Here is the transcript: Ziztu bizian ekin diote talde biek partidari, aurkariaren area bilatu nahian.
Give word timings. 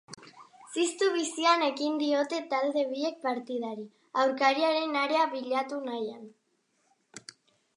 Ziztu 0.75 1.09
bizian 1.17 1.65
ekin 1.65 1.99
diote 2.03 2.39
talde 2.53 2.85
biek 2.93 3.19
partidari, 3.27 3.85
aurkariaren 4.23 4.99
area 5.03 5.29
bilatu 5.35 5.83
nahian. 5.91 6.25